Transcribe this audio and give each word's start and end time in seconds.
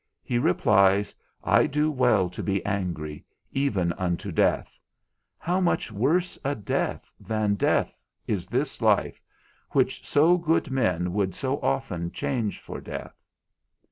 _he 0.23 0.39
replies, 0.39 1.13
I 1.43 1.67
do 1.67 1.91
well 1.91 2.27
to 2.27 2.41
be 2.41 2.65
angry, 2.65 3.23
even 3.51 3.93
unto 3.93 4.31
death. 4.31 4.79
How 5.37 5.59
much 5.59 5.91
worse 5.91 6.39
a 6.43 6.55
death 6.55 7.11
than 7.19 7.53
death 7.53 7.95
is 8.25 8.47
this 8.47 8.81
life, 8.81 9.21
which 9.73 10.03
so 10.03 10.39
good 10.39 10.71
men 10.71 11.13
would 11.13 11.35
so 11.35 11.61
often 11.61 12.11
change 12.11 12.59
for 12.59 12.81
death! 12.81 13.21